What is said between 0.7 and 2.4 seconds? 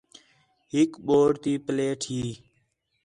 ہِک بوڑ تی پلیٹ ہی